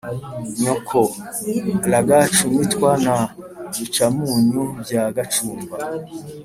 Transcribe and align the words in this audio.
nyoko; 0.61 0.99
ragacu 1.91 2.43
mitwa 2.55 2.91
na 3.05 3.15
bicumunyu 3.77 4.63
bya 4.83 5.03
gacumba 5.15 5.75